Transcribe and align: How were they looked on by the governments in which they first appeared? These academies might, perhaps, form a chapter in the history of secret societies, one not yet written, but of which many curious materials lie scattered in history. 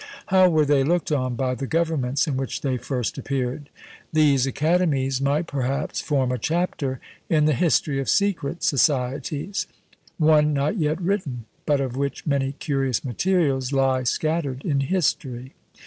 How 0.33 0.49
were 0.49 0.65
they 0.65 0.83
looked 0.83 1.11
on 1.11 1.35
by 1.35 1.53
the 1.53 1.67
governments 1.67 2.25
in 2.25 2.35
which 2.35 2.61
they 2.61 2.77
first 2.77 3.19
appeared? 3.19 3.69
These 4.11 4.47
academies 4.47 5.21
might, 5.21 5.45
perhaps, 5.45 6.01
form 6.01 6.31
a 6.31 6.39
chapter 6.39 6.99
in 7.29 7.45
the 7.45 7.53
history 7.53 7.99
of 7.99 8.09
secret 8.09 8.63
societies, 8.63 9.67
one 10.17 10.53
not 10.53 10.77
yet 10.79 10.99
written, 10.99 11.45
but 11.67 11.79
of 11.79 11.95
which 11.95 12.25
many 12.25 12.53
curious 12.53 13.05
materials 13.05 13.71
lie 13.71 14.01
scattered 14.01 14.63
in 14.65 14.79
history. 14.79 15.53